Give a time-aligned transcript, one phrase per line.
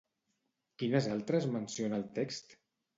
[0.83, 2.63] Quines altres menciona el text?